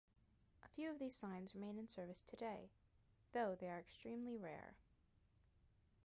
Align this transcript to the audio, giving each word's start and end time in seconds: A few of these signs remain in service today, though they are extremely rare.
A 0.65 0.67
few 0.67 0.89
of 0.89 0.97
these 0.97 1.15
signs 1.15 1.53
remain 1.53 1.77
in 1.77 1.87
service 1.87 2.23
today, 2.25 2.71
though 3.35 3.53
they 3.53 3.69
are 3.69 3.79
extremely 3.79 4.35
rare. 4.35 4.73